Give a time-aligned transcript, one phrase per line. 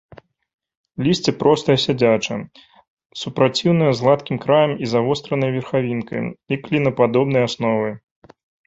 [1.07, 2.39] Лісце простае, сядзячае,
[3.25, 7.93] супраціўнае, з гладкім краем і завостранай верхавінкай і клінападобнай асновай.